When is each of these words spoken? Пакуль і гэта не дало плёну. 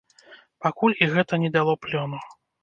Пакуль 0.65 0.95
і 1.03 1.09
гэта 1.13 1.39
не 1.45 1.53
дало 1.59 1.77
плёну. 1.85 2.23